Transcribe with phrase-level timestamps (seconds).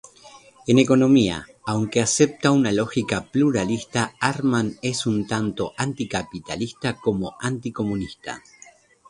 [0.69, 8.41] En economía aunque acepta una lógica pluralista, Armand es tanto anticapitalista como anticomunista.